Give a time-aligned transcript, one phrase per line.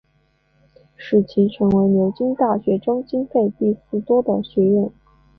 [0.95, 4.89] 使其成为牛津大学中经费第四多的学院。